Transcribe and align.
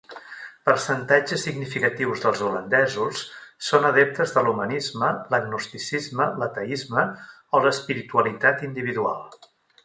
Percentatges 0.67 1.43
significatius 1.47 2.23
dels 2.23 2.39
holandesos 2.47 3.21
són 3.67 3.85
adeptes 3.89 4.33
de 4.37 4.43
l'humanisme, 4.47 5.11
l'agnosticisme, 5.35 6.27
l'ateisme 6.45 7.05
o 7.57 7.63
l'espiritualitat 7.67 8.67
individual. 8.71 9.23